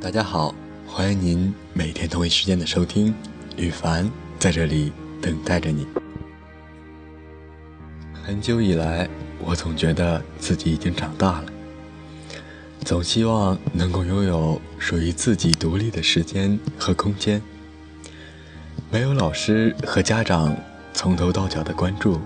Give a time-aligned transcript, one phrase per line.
[0.00, 0.54] 大家好，
[0.86, 3.12] 欢迎您每天同一时间的收听，
[3.56, 5.84] 羽凡在这里等待着你。
[8.12, 9.08] 很久以来，
[9.40, 11.46] 我总觉得自己已经长大了，
[12.84, 17.42] 总希望能够拥有属于自己独立的时间和空间，
[18.92, 20.56] 没有老师和家长
[20.94, 22.20] 从头到脚的关注，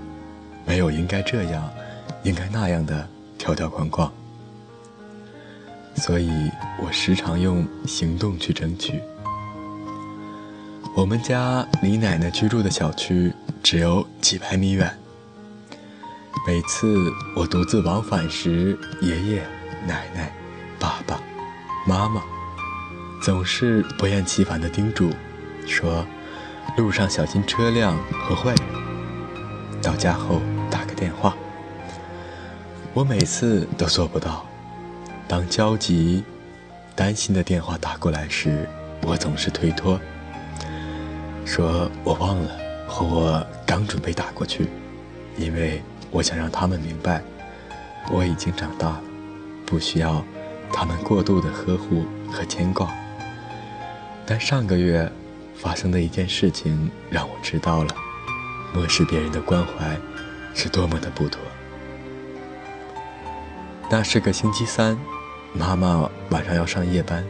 [0.67, 1.71] 没有应该这样、
[2.23, 3.09] 应该那样的
[3.39, 4.13] 条条框框。
[5.95, 9.01] 所以我时常用行动去争取。
[10.95, 14.93] 我们家离奶奶居住的小区只有几百米远。
[16.47, 19.43] 每次我独自往返时，爷爷、
[19.87, 20.33] 奶奶、
[20.79, 21.21] 爸爸
[21.87, 22.23] 妈妈
[23.23, 25.11] 总是不厌其烦地叮嘱，
[25.67, 26.05] 说
[26.77, 28.59] ：“路上小心车辆和坏人。”
[29.81, 31.37] 到家后打个电话。
[32.93, 34.45] 我每次都做不到。
[35.33, 36.23] 当焦急、
[36.95, 38.69] 担心的电话打过来时，
[39.01, 39.99] 我总是推脱，
[41.47, 42.51] 说我忘了，
[42.87, 44.69] 或我刚准备打过去，
[45.39, 47.23] 因为我想让他们明白，
[48.11, 49.03] 我已经长大了，
[49.65, 50.23] 不需要
[50.71, 52.95] 他们过度的呵护和牵挂。
[54.27, 55.11] 但上个月
[55.57, 57.95] 发生的一件事情让我知道了，
[58.75, 59.97] 漠视别人的关怀
[60.53, 61.41] 是多么的不妥。
[63.89, 64.95] 那是个星期三。
[65.55, 67.23] 妈妈晚上要上夜班，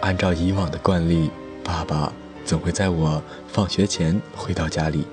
[0.00, 1.30] 按照以往的惯例，
[1.64, 2.12] 爸爸
[2.44, 5.04] 总会在我放学前回到家里。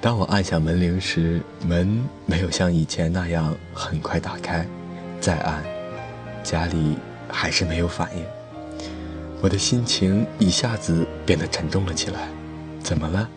[0.00, 4.66] 当我按响门铃时，门没有像以前那样很快打开，
[5.20, 5.64] 再按，
[6.42, 6.98] 家里
[7.30, 8.22] 还是没有反应。
[9.40, 12.28] 我的心情一下子变得沉重了起来。
[12.82, 13.28] 怎么了？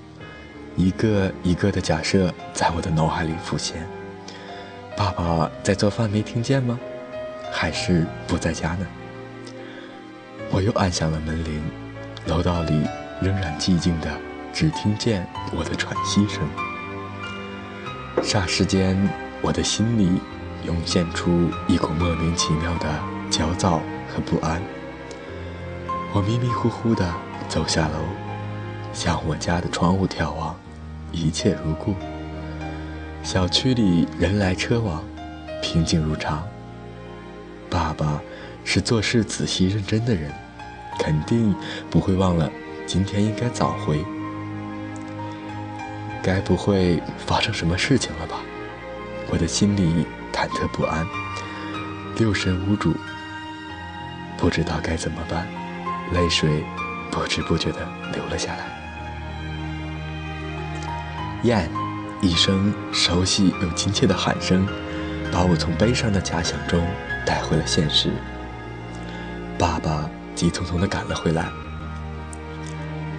[0.75, 3.87] 一个一个的假设在我的脑海里浮现。
[4.95, 6.77] 爸爸在做饭，没听见吗？
[7.51, 8.85] 还是不在家呢？
[10.51, 11.61] 我又按响了门铃，
[12.25, 12.83] 楼道里
[13.21, 14.09] 仍然寂静的，
[14.51, 16.41] 只听见我的喘息声。
[18.23, 18.97] 霎时间，
[19.41, 20.19] 我的心里
[20.65, 22.87] 涌现出一股莫名其妙的
[23.29, 24.61] 焦躁和不安。
[26.13, 27.13] 我迷迷糊糊的
[27.47, 27.99] 走下楼，
[28.91, 30.55] 向我家的窗户眺望，
[31.11, 31.93] 一切如故。
[33.21, 35.03] 小区里人来车往，
[35.61, 36.48] 平静如常。
[37.69, 38.21] 爸爸
[38.65, 40.31] 是做事仔细认真的人，
[40.99, 41.55] 肯定
[41.89, 42.49] 不会忘了
[42.85, 44.03] 今天应该早回。
[46.21, 48.37] 该不会发生什么事情了吧？
[49.31, 51.05] 我的心里忐忑不安，
[52.17, 52.95] 六神无主，
[54.37, 55.47] 不知道该怎么办，
[56.13, 56.63] 泪水
[57.11, 57.77] 不知不觉地
[58.13, 58.65] 流了下来。
[61.43, 61.69] 燕，
[62.21, 64.67] 一声熟悉又亲切的喊声，
[65.31, 66.85] 把我从悲伤的假想中。
[67.29, 68.09] 带回了现实。
[69.55, 71.47] 爸爸急匆匆地赶了回来。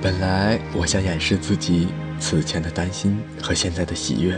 [0.02, 1.86] 本来我想掩饰自己
[2.18, 4.36] 此前的担心和现在的喜悦，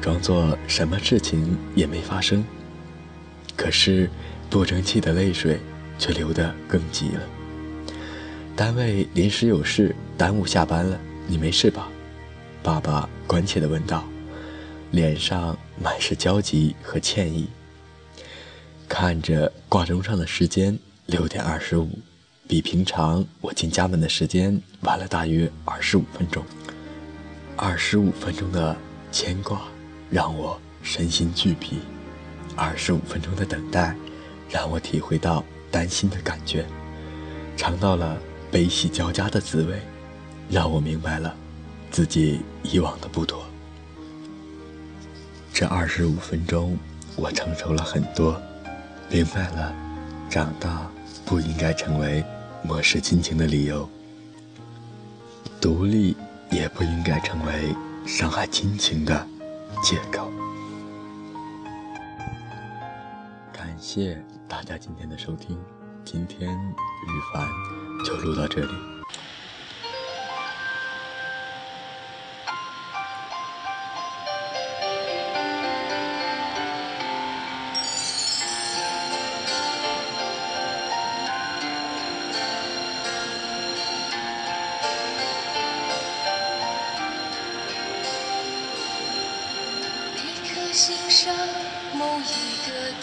[0.00, 2.44] 装作什么事情也没发生。
[3.54, 4.10] 可是
[4.50, 5.60] 不争气的泪水
[5.96, 7.20] 却流得更急了。
[8.56, 10.98] 单位临时有事耽误下班了，
[11.28, 11.86] 你没事吧？
[12.60, 14.02] 爸爸关切地问道，
[14.90, 17.48] 脸上满是焦急和歉意。
[18.96, 21.98] 看着挂钟上的时间，六点二十五，
[22.46, 26.44] 比平常我进家门的时间晚了大约二十五分钟。
[27.56, 28.76] 二十五分钟的
[29.10, 29.62] 牵挂
[30.08, 31.80] 让我身心俱疲，
[32.54, 33.96] 二十五分钟的等待
[34.48, 36.64] 让我体会到担心的感觉，
[37.56, 38.16] 尝到了
[38.48, 39.82] 悲喜交加的滋味，
[40.48, 41.34] 让我明白了
[41.90, 43.44] 自己以往的不妥。
[45.52, 46.78] 这二十五分钟，
[47.16, 48.40] 我承受了很多。
[49.14, 49.72] 明白了，
[50.28, 50.90] 长大
[51.24, 52.24] 不应该成为
[52.64, 53.88] 漠视亲情的理由，
[55.60, 56.16] 独立
[56.50, 57.72] 也不应该成为
[58.04, 59.24] 伤害亲情的
[59.84, 60.28] 借口。
[63.52, 65.56] 感谢大家今天的收听，
[66.04, 67.48] 今天雨凡
[68.04, 68.72] 就录到这里。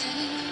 [0.04, 0.51] 一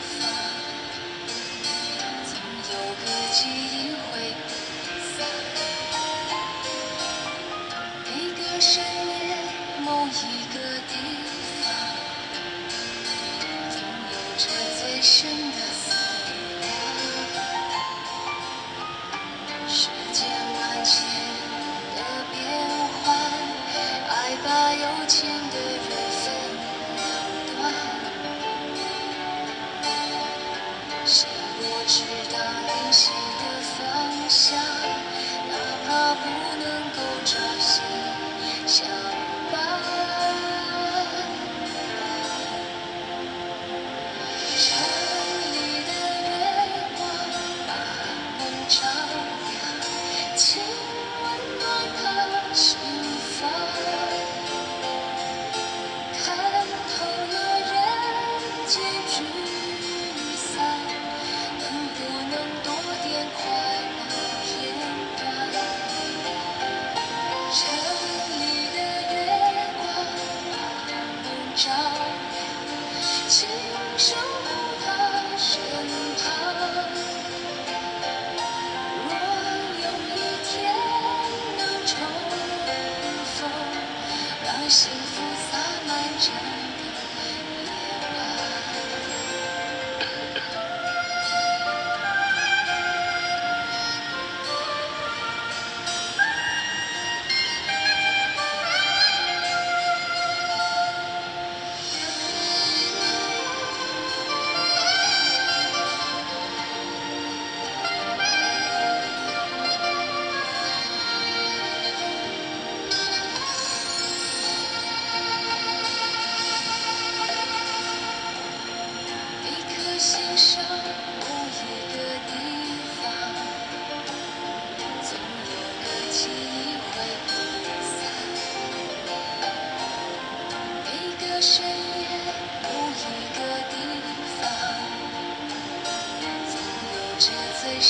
[58.81, 59.60] 结局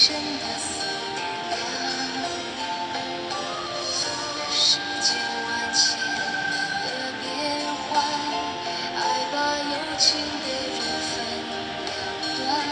[0.00, 0.80] 深深的思。
[3.84, 4.08] 量
[4.50, 6.00] 世间万千
[6.86, 6.88] 的
[7.20, 7.28] 变
[7.76, 8.02] 幻
[8.96, 8.98] 爱
[9.30, 10.08] 把有情
[10.40, 11.12] 的人分
[11.84, 11.92] 两
[12.38, 12.69] 端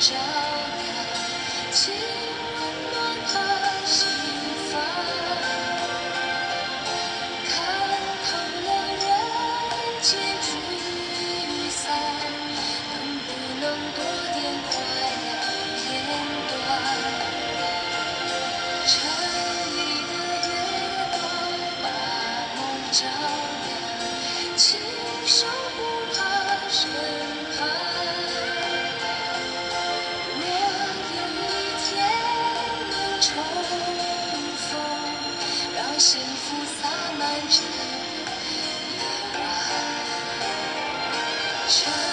[0.00, 3.57] 照亮亲吻，暖和。
[41.68, 42.07] sunshine.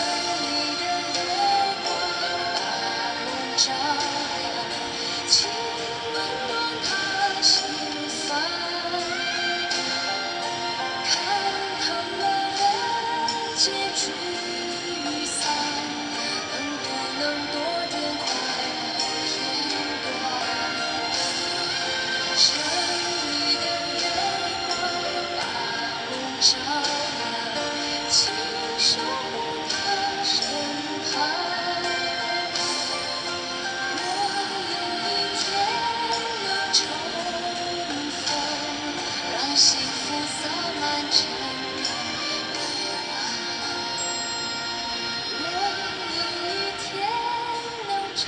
[48.16, 48.24] 重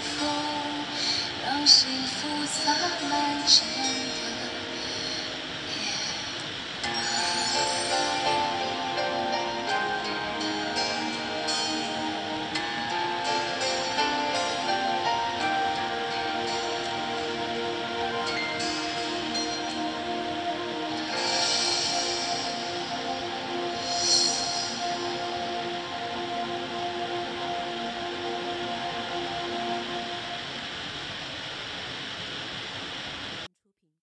[0.00, 0.26] 逢，
[1.44, 2.72] 让幸福洒
[3.10, 3.25] 满。